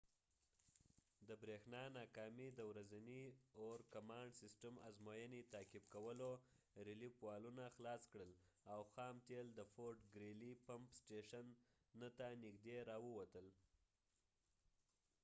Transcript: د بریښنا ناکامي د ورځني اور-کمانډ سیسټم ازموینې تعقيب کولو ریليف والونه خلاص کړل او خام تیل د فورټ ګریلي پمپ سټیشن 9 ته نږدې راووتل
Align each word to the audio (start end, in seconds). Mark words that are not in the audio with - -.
د 1.27 1.29
بریښنا 1.41 1.83
ناکامي 1.97 2.49
د 2.53 2.59
ورځني 2.71 3.23
اور-کمانډ 3.63 4.31
سیسټم 4.41 4.73
ازموینې 4.89 5.41
تعقيب 5.53 5.85
کولو 5.95 6.31
ریليف 6.87 7.15
والونه 7.27 7.63
خلاص 7.75 8.03
کړل 8.11 8.31
او 8.73 8.79
خام 8.93 9.15
تیل 9.27 9.47
د 9.55 9.61
فورټ 9.73 9.99
ګریلي 10.15 10.53
پمپ 10.65 10.87
سټیشن 11.01 11.45
9 12.01 12.17
ته 12.17 12.25
نږدې 12.43 12.77
راووتل 12.89 13.47